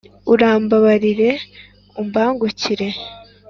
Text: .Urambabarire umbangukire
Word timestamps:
.Urambabarire 0.31 1.29
umbangukire 2.01 2.87